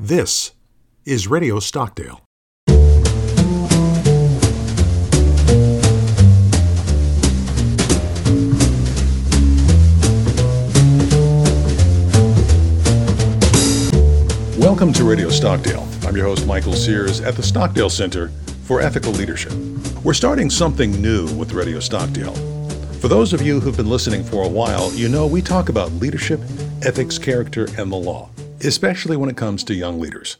[0.00, 0.52] This
[1.04, 2.22] is Radio Stockdale.
[14.56, 15.88] Welcome to Radio Stockdale.
[16.06, 18.28] I'm your host, Michael Sears, at the Stockdale Center
[18.62, 19.52] for Ethical Leadership.
[20.04, 22.36] We're starting something new with Radio Stockdale.
[23.00, 25.90] For those of you who've been listening for a while, you know we talk about
[25.94, 26.38] leadership,
[26.82, 28.30] ethics, character, and the law
[28.64, 30.36] especially when it comes to young leaders.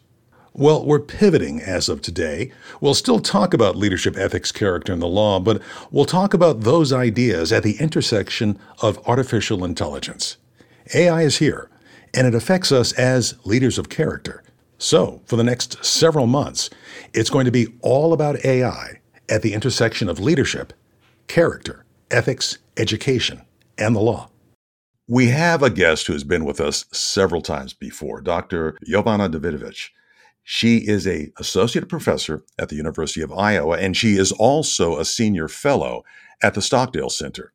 [0.52, 2.50] Well, we're pivoting as of today.
[2.80, 6.92] We'll still talk about leadership ethics, character, and the law, but we'll talk about those
[6.92, 10.36] ideas at the intersection of artificial intelligence.
[10.94, 11.70] AI is here,
[12.12, 14.42] and it affects us as leaders of character.
[14.78, 16.70] So, for the next several months,
[17.12, 20.72] it's going to be all about AI at the intersection of leadership,
[21.26, 23.42] character, ethics, education,
[23.76, 24.30] and the law.
[25.10, 28.76] We have a guest who has been with us several times before, Dr.
[28.86, 29.88] Jovana Davidovic.
[30.42, 35.06] She is a associate professor at the University of Iowa, and she is also a
[35.06, 36.04] senior fellow
[36.42, 37.54] at the Stockdale Center.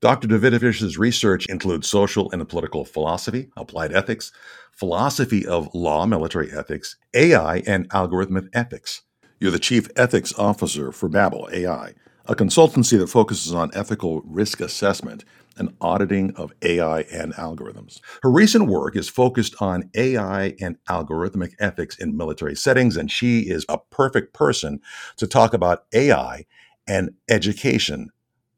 [0.00, 0.28] Dr.
[0.28, 4.30] Davidovic's research includes social and political philosophy, applied ethics,
[4.70, 9.02] philosophy of law, military ethics, AI, and algorithmic ethics.
[9.40, 11.94] You're the chief ethics officer for Babel AI,
[12.28, 15.24] a consultancy that focuses on ethical risk assessment
[15.58, 18.00] and auditing of AI and algorithms.
[18.22, 23.40] Her recent work is focused on AI and algorithmic ethics in military settings, and she
[23.40, 24.80] is a perfect person
[25.16, 26.44] to talk about AI
[26.86, 28.10] and education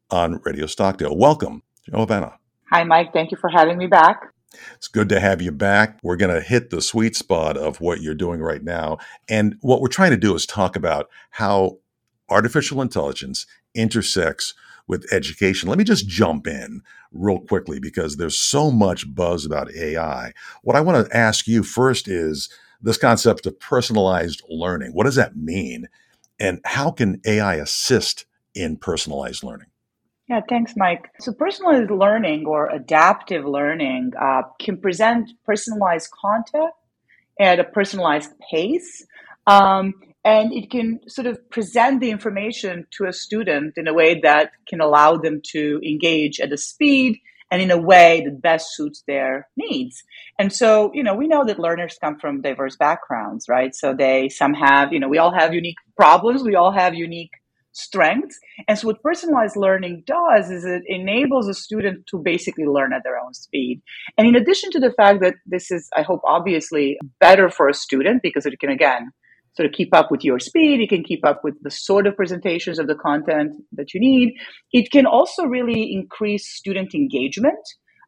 [0.09, 1.15] on Radio Stockdale.
[1.15, 2.35] Welcome, Jovana.
[2.71, 3.13] Hi, Mike.
[3.13, 4.33] Thank you for having me back.
[4.75, 5.99] It's good to have you back.
[6.03, 8.97] We're going to hit the sweet spot of what you're doing right now.
[9.27, 11.77] And what we're trying to do is talk about how
[12.29, 14.53] artificial intelligence intersects
[14.87, 15.69] with education.
[15.69, 20.33] Let me just jump in real quickly because there's so much buzz about AI.
[20.63, 22.49] What I want to ask you first is
[22.81, 24.91] this concept of personalized learning.
[24.93, 25.87] What does that mean?
[26.39, 29.67] And how can AI assist in personalized learning?
[30.27, 31.09] Yeah, thanks, Mike.
[31.19, 36.71] So, personalized learning or adaptive learning uh, can present personalized content
[37.39, 39.05] at a personalized pace.
[39.49, 39.93] Um,
[40.23, 44.51] and it can sort of present the information to a student in a way that
[44.67, 47.19] can allow them to engage at a speed
[47.51, 50.03] and in a way that best suits their needs.
[50.37, 53.73] And so, you know, we know that learners come from diverse backgrounds, right?
[53.73, 57.31] So they some have, you know, we all have unique problems, we all have unique
[57.71, 58.37] strengths.
[58.67, 63.03] And so what personalized learning does is it enables a student to basically learn at
[63.03, 63.81] their own speed.
[64.17, 67.73] And in addition to the fact that this is, I hope, obviously better for a
[67.73, 69.11] student because it can again
[69.55, 70.79] sort of keep up with your speed.
[70.79, 74.35] It can keep up with the sort of presentations of the content that you need.
[74.71, 77.59] It can also really increase student engagement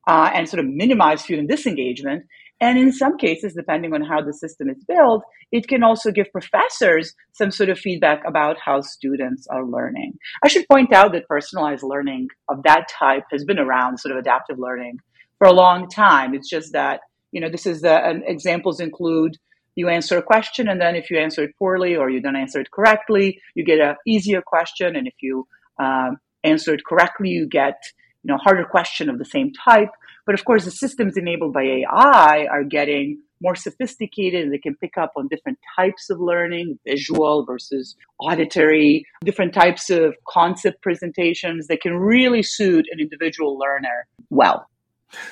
[0.07, 2.25] uh, and sort of minimize student disengagement.
[2.59, 6.31] And in some cases, depending on how the system is built, it can also give
[6.31, 10.13] professors some sort of feedback about how students are learning.
[10.43, 14.19] I should point out that personalized learning of that type has been around, sort of
[14.19, 14.99] adaptive learning,
[15.39, 16.35] for a long time.
[16.35, 16.99] It's just that,
[17.31, 19.37] you know, this is the, and examples include
[19.75, 22.59] you answer a question and then if you answer it poorly or you don't answer
[22.59, 25.47] it correctly you get a easier question and if you
[25.79, 27.77] um, answer it correctly you get
[28.23, 29.89] you know harder question of the same type.
[30.25, 34.75] But of course the systems enabled by ai are getting more sophisticated and they can
[34.75, 41.65] pick up on different types of learning visual versus auditory different types of concept presentations
[41.65, 44.67] that can really suit an individual learner well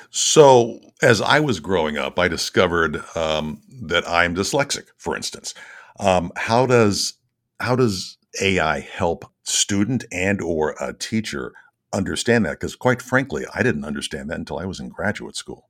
[0.10, 4.86] so, as I was growing up, I discovered um, that I'm dyslexic.
[4.98, 5.54] For instance,
[6.00, 7.14] um, how does
[7.60, 11.54] how does AI help student and or a teacher
[11.94, 12.60] understand that?
[12.60, 15.70] Because quite frankly, I didn't understand that until I was in graduate school.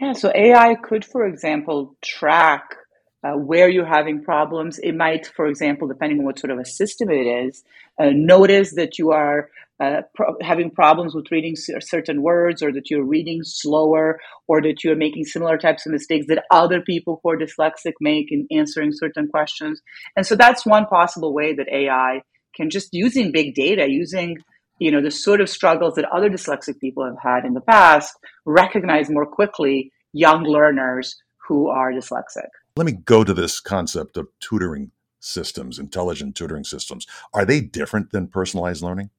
[0.00, 2.76] Yeah, so AI could, for example, track
[3.24, 4.78] uh, where you're having problems.
[4.78, 7.64] It might, for example, depending on what sort of a system it is,
[7.98, 12.90] uh, notice that you are uh, pro- having problems with reading certain words or that
[12.90, 17.30] you're reading slower or that you're making similar types of mistakes that other people who
[17.30, 19.80] are dyslexic make in answering certain questions.
[20.16, 22.22] And so that's one possible way that AI
[22.56, 24.38] can just using big data, using
[24.80, 28.14] you know the sort of struggles that other dyslexic people have had in the past,
[28.44, 31.16] recognize more quickly young learners
[31.48, 32.48] who are dyslexic.
[32.78, 37.08] Let me go to this concept of tutoring systems, intelligent tutoring systems.
[37.34, 39.10] Are they different than personalized learning?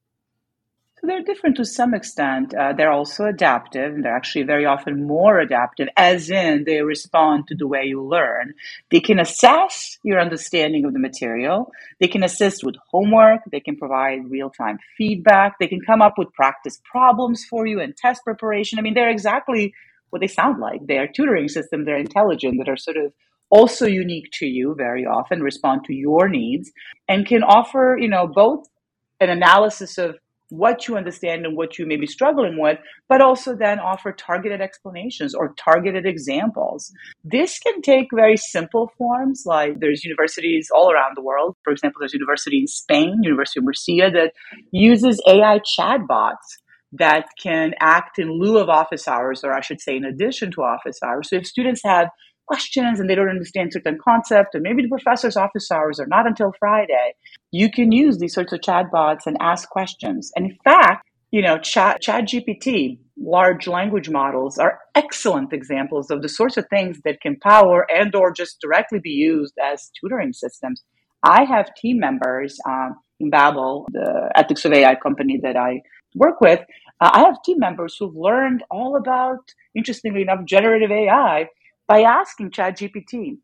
[0.98, 2.54] So they're different to some extent.
[2.54, 7.48] Uh, they're also adaptive, and they're actually very often more adaptive, as in they respond
[7.48, 8.54] to the way you learn.
[8.90, 11.70] They can assess your understanding of the material.
[12.00, 13.42] They can assist with homework.
[13.52, 15.58] They can provide real time feedback.
[15.58, 18.78] They can come up with practice problems for you and test preparation.
[18.78, 19.74] I mean, they're exactly
[20.08, 20.86] what they sound like.
[20.86, 21.84] They are tutoring systems.
[21.84, 22.56] They're intelligent.
[22.56, 23.12] That are sort of
[23.50, 26.70] also unique to you very often, respond to your needs,
[27.08, 28.66] and can offer, you know, both
[29.20, 30.16] an analysis of
[30.50, 34.60] what you understand and what you may be struggling with, but also then offer targeted
[34.60, 36.92] explanations or targeted examples.
[37.24, 41.56] This can take very simple forms, like there's universities all around the world.
[41.62, 44.32] For example, there's a university in Spain, University of Murcia, that
[44.72, 46.58] uses AI chatbots
[46.92, 50.62] that can act in lieu of office hours, or I should say, in addition to
[50.62, 51.30] office hours.
[51.30, 52.08] So if students have
[52.50, 56.26] questions and they don't understand certain concepts, or maybe the professor's office hours are not
[56.26, 57.14] until Friday,
[57.52, 60.32] you can use these sorts of chatbots and ask questions.
[60.34, 66.22] And in fact, you know, Chat, Chat GPT, large language models are excellent examples of
[66.22, 70.32] the sorts of things that can power and or just directly be used as tutoring
[70.32, 70.82] systems.
[71.22, 75.82] I have team members um, in Babel, the ethics of AI company that I
[76.16, 76.60] work with.
[77.00, 79.38] Uh, I have team members who've learned all about,
[79.76, 81.46] interestingly enough, generative AI
[81.90, 83.38] by asking ChatGPT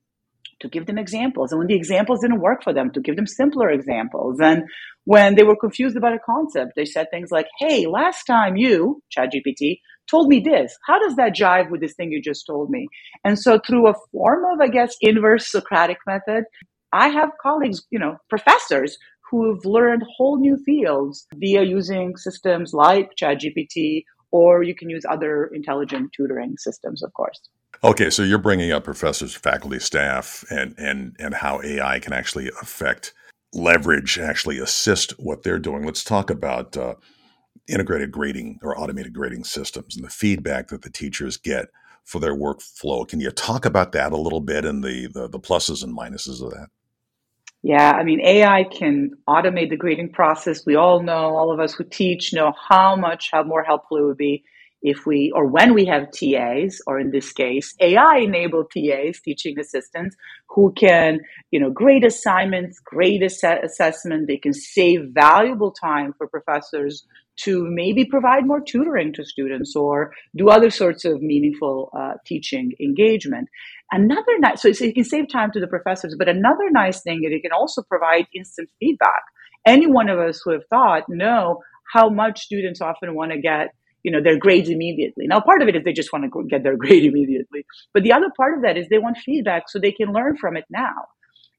[0.61, 1.51] to give them examples.
[1.51, 4.39] And when the examples didn't work for them, to give them simpler examples.
[4.41, 4.63] And
[5.05, 9.03] when they were confused about a concept, they said things like, Hey, last time you,
[9.11, 10.79] ChatGPT, told me this.
[10.87, 12.87] How does that jive with this thing you just told me?
[13.25, 16.45] And so through a form of, I guess, inverse Socratic method,
[16.93, 18.97] I have colleagues, you know, professors
[19.29, 25.51] who've learned whole new fields via using systems like ChatGPT, or you can use other
[25.53, 27.41] intelligent tutoring systems, of course.
[27.85, 32.49] Okay, so you're bringing up professors, faculty, staff, and and and how AI can actually
[32.61, 33.13] affect,
[33.53, 35.85] leverage, actually assist what they're doing.
[35.85, 36.95] Let's talk about uh,
[37.69, 41.67] integrated grading or automated grading systems and the feedback that the teachers get
[42.05, 43.07] for their workflow.
[43.07, 46.43] Can you talk about that a little bit and the, the, the pluses and minuses
[46.43, 46.69] of that?
[47.63, 50.65] Yeah, I mean, AI can automate the grading process.
[50.65, 54.03] We all know, all of us who teach know how much, how more helpful it
[54.03, 54.45] would be
[54.83, 59.59] if we or when we have TAs, or in this case, AI enabled TAs, teaching
[59.59, 60.17] assistants,
[60.49, 61.21] who can,
[61.51, 67.05] you know, grade assignments, grade ass- assessment, they can save valuable time for professors
[67.37, 72.73] to maybe provide more tutoring to students or do other sorts of meaningful uh, teaching
[72.81, 73.49] engagement.
[73.93, 77.33] Another nice, so you can save time to the professors, but another nice thing is
[77.33, 79.23] it can also provide instant feedback.
[79.67, 81.63] Any one of us who have thought know
[81.93, 83.69] how much students often want to get
[84.07, 85.27] you know their grades immediately.
[85.27, 88.13] Now part of it is they just want to get their grade immediately but the
[88.13, 90.95] other part of that is they want feedback so they can learn from it now.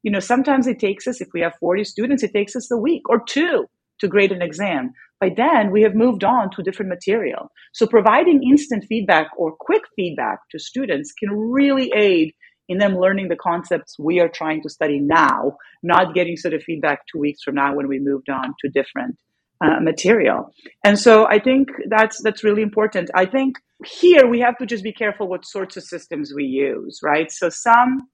[0.01, 2.77] You know sometimes it takes us if we have 40 students it takes us a
[2.77, 3.65] week or two
[3.99, 4.94] to grade an exam.
[5.19, 7.51] By then we have moved on to different material.
[7.73, 12.33] So providing instant feedback or quick feedback to students can really aid
[12.69, 16.63] in them learning the concepts we are trying to study now not getting sort of
[16.63, 19.17] feedback two weeks from now when we moved on to different
[19.63, 20.54] uh, material.
[20.83, 23.09] And so I think that's that's really important.
[23.15, 23.56] I think
[23.86, 27.31] here we have to just be careful what sorts of systems we use, right?
[27.31, 28.07] So some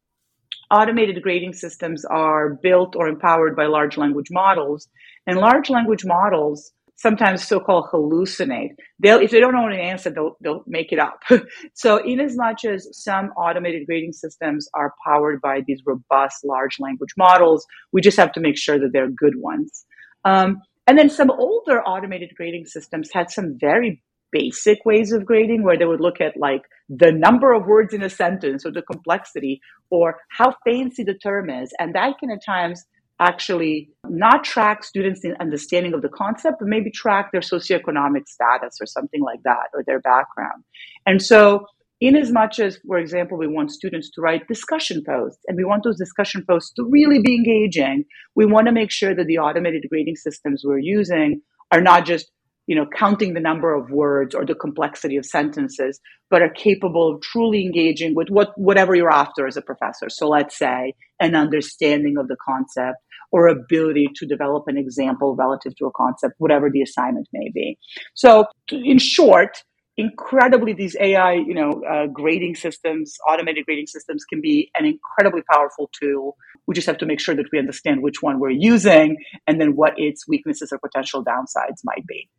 [0.72, 4.88] automated grading systems are built or empowered by large language models,
[5.28, 8.70] and large language models sometimes so-called hallucinate.
[9.00, 11.20] They'll, if they don't know an answer, they'll, they'll make it up.
[11.74, 16.80] so in as much as some automated grading systems are powered by these robust large
[16.80, 19.86] language models, we just have to make sure that they're good ones.
[20.24, 24.02] Um, and then some older automated grading systems had some very
[24.32, 28.04] basic ways of grading where they would look at like the number of words in
[28.04, 31.72] a sentence or the complexity or how fancy the term is.
[31.80, 32.84] And that can at times
[33.20, 38.78] actually not track students' in understanding of the concept, but maybe track their socioeconomic status
[38.82, 40.64] or something like that or their background.
[41.06, 41.68] And so
[42.02, 45.64] in as much as, for example, we want students to write discussion posts and we
[45.64, 48.04] want those discussion posts to really be engaging,
[48.36, 52.30] we want to make sure that the automated grading systems we're using are not just
[52.68, 57.14] you know counting the number of words or the complexity of sentences but are capable
[57.14, 60.10] of truly engaging with what whatever you're after as a professor.
[60.10, 62.98] So let's say an understanding of the concept
[63.32, 67.78] or ability to develop an example relative to a concept whatever the assignment may be.
[68.14, 69.64] So in short
[69.98, 75.42] incredibly these AI, you know, uh, grading systems, automated grading systems can be an incredibly
[75.52, 76.36] powerful tool.
[76.68, 79.76] We just have to make sure that we understand which one we're using and then
[79.76, 82.30] what its weaknesses or potential downsides might be.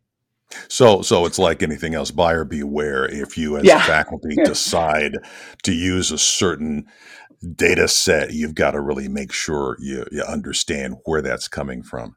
[0.67, 2.11] So, so it's like anything else.
[2.11, 3.05] Buyer beware.
[3.05, 3.83] If you, as yeah.
[3.83, 5.17] faculty, decide
[5.63, 6.85] to use a certain
[7.55, 12.15] data set, you've got to really make sure you, you understand where that's coming from.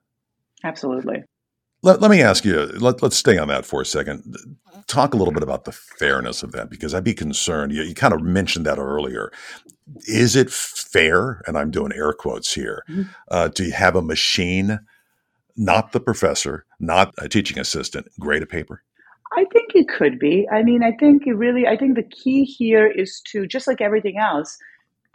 [0.65, 1.23] Absolutely.
[1.89, 4.37] Let, let me ask you, let, us stay on that for a second.
[4.89, 7.73] Talk a little bit about the fairness of that because I'd be concerned.
[7.73, 9.33] You, you kind of mentioned that earlier.
[10.07, 13.05] Is it fair, and I'm doing air quotes here, mm-hmm.
[13.31, 14.81] uh, to have a machine,
[15.57, 18.83] not the professor, not a teaching assistant, grade a paper?
[19.35, 20.47] I think it could be.
[20.53, 23.81] I mean, I think it really, I think the key here is to, just like
[23.81, 24.59] everything else,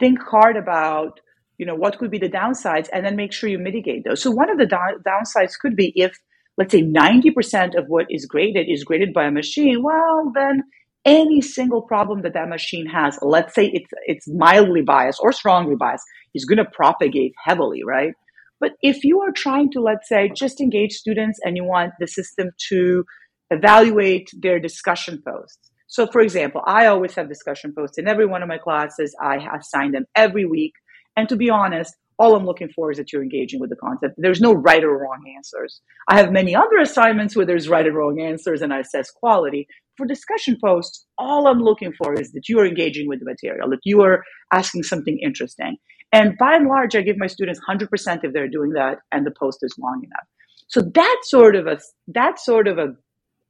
[0.00, 1.20] think hard about
[1.58, 4.28] you know what could be the downsides and then make sure you mitigate those so
[4.28, 6.18] one of the da- downsides could be if
[6.56, 10.62] let's say 90% of what is graded is graded by a machine well then
[11.04, 15.76] any single problem that that machine has let's say it's it's mildly biased or strongly
[15.76, 18.12] biased is going to propagate heavily right?
[18.60, 22.06] But if you are trying to let's say just engage students and you want the
[22.06, 23.04] system to
[23.50, 25.70] evaluate their discussion posts.
[25.88, 29.14] So for example i always have discussion posts in every one of my classes.
[29.20, 30.72] I assign them every week.
[31.16, 34.14] And to be honest, all I'm looking for is that you're engaging with the concept.
[34.18, 35.80] There's no right or wrong answers.
[36.08, 39.66] I have many other assignments where there's right and wrong answers and I assess quality.
[39.96, 43.70] For discussion posts, all I'm looking for is that you are engaging with the material,
[43.70, 45.76] that you are asking something interesting.
[46.12, 47.88] And by and large, I give my students 100%
[48.22, 50.26] if they're doing that and the post is long enough.
[50.68, 51.78] So that sort of a
[52.08, 52.94] that sort of a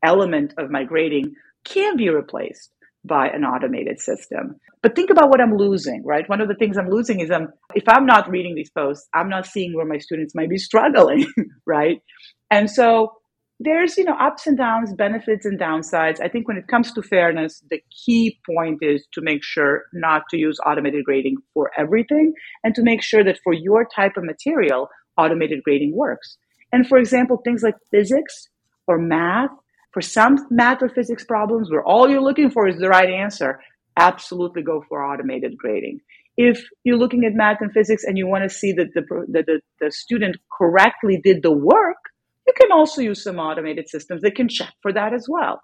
[0.04, 2.70] element of my grading can be replaced
[3.04, 4.56] by an automated system.
[4.82, 6.28] But think about what I'm losing, right?
[6.28, 9.28] One of the things I'm losing is I'm, if I'm not reading these posts, I'm
[9.28, 11.26] not seeing where my students might be struggling,
[11.66, 12.02] right?
[12.50, 13.12] And so
[13.60, 16.20] there's, you know, ups and downs, benefits and downsides.
[16.20, 20.22] I think when it comes to fairness, the key point is to make sure not
[20.30, 22.32] to use automated grading for everything
[22.64, 26.36] and to make sure that for your type of material, automated grading works.
[26.72, 28.48] And for example, things like physics
[28.88, 29.50] or math
[29.94, 33.60] for some math or physics problems where all you're looking for is the right answer,
[33.96, 36.00] absolutely go for automated grading.
[36.36, 39.60] If you're looking at math and physics and you want to see that the, the,
[39.80, 41.96] the student correctly did the work,
[42.44, 45.62] you can also use some automated systems that can check for that as well.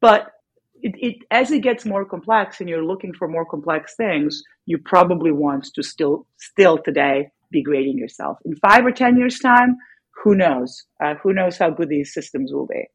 [0.00, 0.28] But
[0.82, 4.78] it, it, as it gets more complex and you're looking for more complex things, you
[4.78, 8.38] probably want to still, still today be grading yourself.
[8.46, 9.76] In five or 10 years' time,
[10.24, 10.86] who knows?
[11.04, 12.86] Uh, who knows how good these systems will be?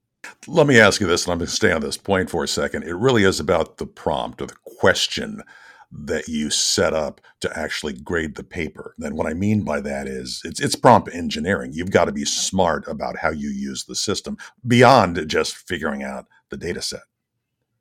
[0.48, 2.48] Let me ask you this, and I'm going to stay on this point for a
[2.48, 2.84] second.
[2.84, 5.41] It really is about the prompt or the question
[5.91, 8.96] that you set up to actually grade the paper.
[9.00, 11.72] And what I mean by that is it's it's prompt engineering.
[11.74, 16.25] You've got to be smart about how you use the system beyond just figuring out
[16.50, 17.03] the data set.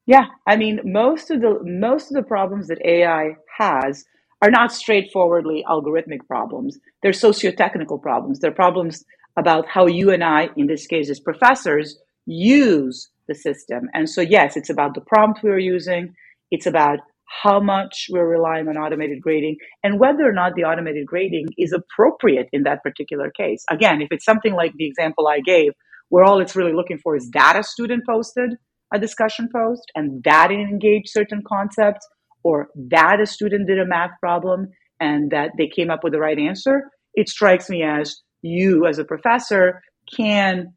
[0.07, 4.05] Yeah, I mean most of the most of the problems that AI has
[4.43, 6.79] are not straightforwardly algorithmic problems.
[7.03, 8.41] They're socio-technical problems.
[8.41, 9.05] They're problems
[9.37, 13.89] about how you and I, in this case as professors, use the system.
[13.93, 16.15] And so, yes, it's about the prompt we're using.
[16.51, 16.99] It's about
[17.43, 21.73] how much we're relying on automated grading and whether or not the automated grading is
[21.73, 23.65] appropriate in that particular case.
[23.71, 25.73] Again, if it's something like the example I gave,
[26.11, 28.51] where all it's really looking for is that a student posted
[28.93, 32.07] a discussion post and that it engaged certain concepts
[32.45, 34.69] or that a student did a math problem
[35.01, 38.99] and that they came up with the right answer, it strikes me as you as
[38.99, 39.81] a professor
[40.15, 40.73] can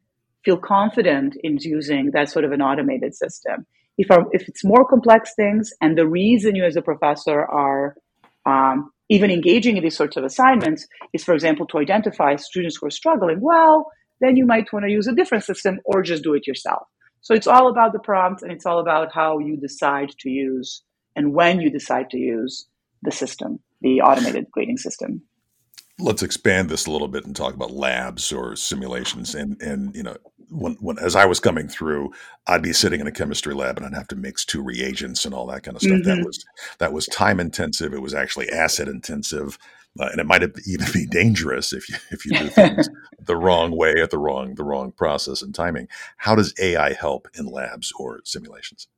[0.48, 3.66] feel confident in using that sort of an automated system.
[3.98, 7.94] If, our, if it's more complex things, and the reason you as a professor are
[8.46, 12.86] um, even engaging in these sorts of assignments is, for example, to identify students who
[12.86, 13.90] are struggling, well,
[14.22, 16.86] then you might want to use a different system or just do it yourself.
[17.20, 20.82] So it's all about the prompt and it's all about how you decide to use
[21.14, 22.66] and when you decide to use
[23.02, 25.22] the system, the automated grading system
[25.98, 30.02] let's expand this a little bit and talk about labs or simulations and and you
[30.02, 30.16] know
[30.50, 32.10] when, when as i was coming through
[32.46, 35.34] i'd be sitting in a chemistry lab and i'd have to mix two reagents and
[35.34, 36.08] all that kind of stuff mm-hmm.
[36.08, 36.44] that was
[36.78, 39.58] that was time intensive it was actually acid intensive
[40.00, 42.88] uh, and it might even be dangerous if you if you do things
[43.20, 45.88] the wrong way at the wrong the wrong process and timing
[46.18, 48.88] how does ai help in labs or simulations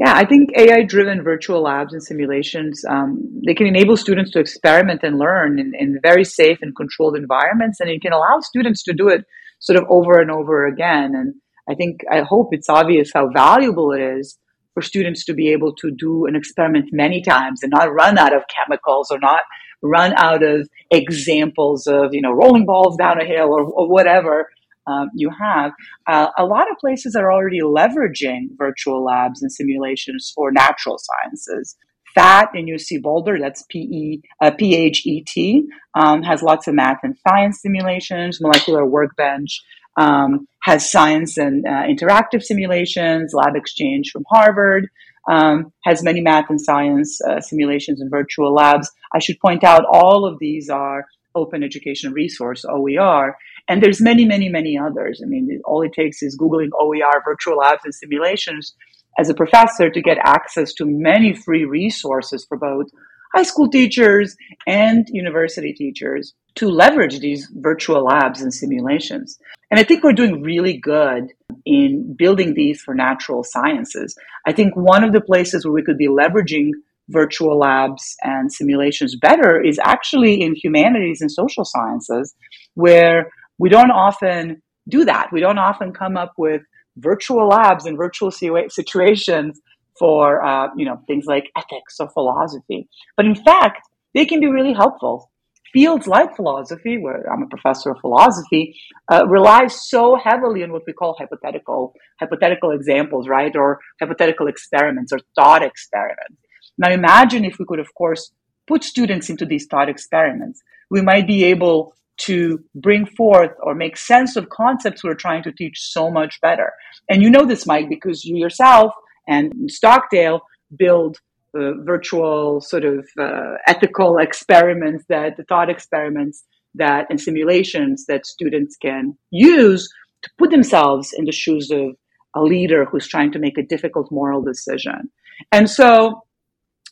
[0.00, 4.38] yeah, I think AI driven virtual labs and simulations, um, they can enable students to
[4.38, 7.80] experiment and learn in, in, very safe and controlled environments.
[7.80, 9.26] And it can allow students to do it
[9.60, 11.14] sort of over and over again.
[11.14, 11.34] And
[11.68, 14.38] I think, I hope it's obvious how valuable it is
[14.74, 18.34] for students to be able to do an experiment many times and not run out
[18.34, 19.42] of chemicals or not
[19.82, 24.48] run out of examples of, you know, rolling balls down a hill or, or whatever
[24.86, 25.72] um, you have.
[26.06, 31.76] Uh, a lot of places are already leveraging virtual labs and simulations for natural sciences.
[32.16, 37.60] PhET in UC Boulder, that's P-E, uh, P-H-E-T, um, has lots of math and science
[37.60, 38.40] simulations.
[38.40, 39.62] Molecular Workbench
[39.96, 43.34] um, has science and uh, interactive simulations.
[43.34, 44.88] LabXchange from Harvard
[45.28, 48.90] um, has many math and science uh, simulations and virtual labs.
[49.14, 53.36] I should point out all of these are open education resource, OER,
[53.68, 55.20] and there's many, many, many others.
[55.22, 58.74] I mean, all it takes is Googling OER virtual labs and simulations
[59.18, 62.86] as a professor to get access to many free resources for both
[63.34, 64.36] high school teachers
[64.66, 69.38] and university teachers to leverage these virtual labs and simulations.
[69.70, 71.32] And I think we're doing really good
[71.64, 74.16] in building these for natural sciences.
[74.46, 76.70] I think one of the places where we could be leveraging
[77.08, 82.34] virtual labs and simulations better is actually in humanities and social sciences,
[82.74, 85.28] where we don't often do that.
[85.32, 86.62] We don't often come up with
[87.00, 89.60] virtual labs and virtual situations
[89.98, 92.88] for uh, you know things like ethics or philosophy.
[93.16, 93.82] But in fact,
[94.14, 95.30] they can be really helpful.
[95.72, 98.74] Fields like philosophy, where I'm a professor of philosophy,
[99.12, 105.12] uh, relies so heavily on what we call hypothetical hypothetical examples, right, or hypothetical experiments
[105.12, 106.38] or thought experiments.
[106.76, 108.32] Now, imagine if we could, of course,
[108.66, 110.60] put students into these thought experiments.
[110.90, 111.94] We might be able
[112.26, 116.72] to bring forth or make sense of concepts we're trying to teach so much better.
[117.08, 118.92] And you know this, Mike, because you yourself
[119.26, 120.40] and Stockdale
[120.76, 121.18] build
[121.58, 128.26] uh, virtual sort of uh, ethical experiments that the thought experiments that and simulations that
[128.26, 129.88] students can use
[130.22, 131.96] to put themselves in the shoes of
[132.36, 135.10] a leader who's trying to make a difficult moral decision.
[135.50, 136.22] And so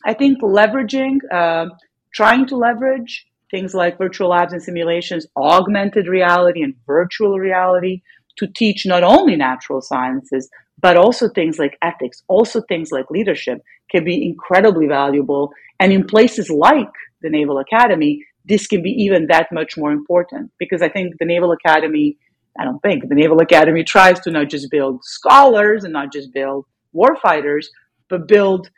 [0.05, 1.67] I think leveraging, uh,
[2.13, 8.01] trying to leverage things like virtual labs and simulations, augmented reality and virtual reality
[8.37, 10.49] to teach not only natural sciences,
[10.81, 15.51] but also things like ethics, also things like leadership can be incredibly valuable.
[15.79, 20.51] And in places like the Naval Academy, this can be even that much more important
[20.57, 22.17] because I think the Naval Academy,
[22.59, 26.33] I don't think the Naval Academy tries to not just build scholars and not just
[26.33, 26.65] build
[26.95, 27.65] warfighters,
[28.09, 28.69] but build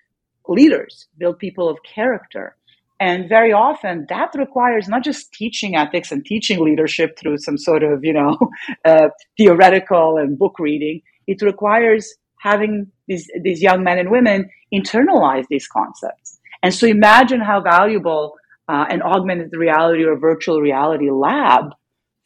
[0.48, 2.56] leaders, build people of character.
[3.02, 7.82] And very often that requires not just teaching ethics and teaching leadership through some sort
[7.82, 8.38] of, you know,
[8.86, 11.02] uh, theoretical and book reading.
[11.26, 16.40] It requires having these, these young men and women internalize these concepts.
[16.62, 18.36] And so imagine how valuable
[18.70, 21.72] uh, an augmented reality or virtual reality lab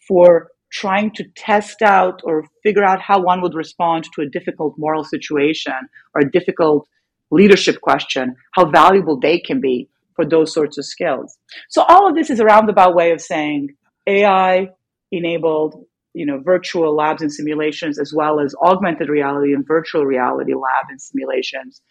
[0.06, 4.76] for trying to test out or figure out how one would respond to a difficult
[4.78, 5.74] moral situation
[6.14, 6.86] or a difficult
[7.32, 11.38] leadership question, how valuable they can be for those sorts of skills.
[11.70, 13.76] So all of this is a roundabout way of saying
[14.08, 14.70] AI
[15.12, 20.54] enabled, you know, virtual labs and simulations, as well as augmented reality and virtual reality
[20.54, 21.82] lab and simulations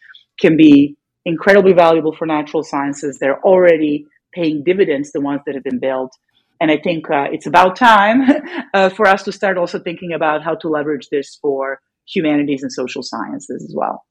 [0.40, 3.18] can be incredibly valuable for natural sciences.
[3.18, 6.12] They're already paying dividends, the ones that have been built.
[6.60, 8.22] And I think uh, it's about time
[8.74, 12.72] uh, for us to start also thinking about how to leverage this for humanities and
[12.72, 14.04] social sciences as well.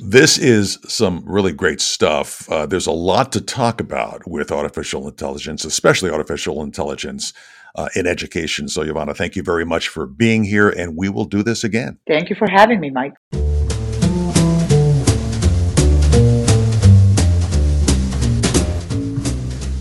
[0.00, 2.50] This is some really great stuff.
[2.50, 7.34] Uh, there's a lot to talk about with artificial intelligence, especially artificial intelligence
[7.74, 8.68] uh, in education.
[8.68, 11.98] So, Ivana, thank you very much for being here, and we will do this again.
[12.06, 13.14] Thank you for having me, Mike.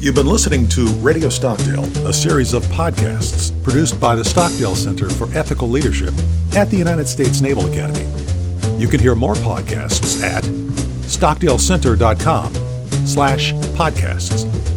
[0.01, 5.09] You've been listening to Radio Stockdale, a series of podcasts produced by the Stockdale Center
[5.09, 6.13] for Ethical Leadership
[6.57, 8.12] at the United States Naval Academy.
[8.77, 12.53] You can hear more podcasts at stockdalecenter.com
[13.05, 14.72] slash podcasts.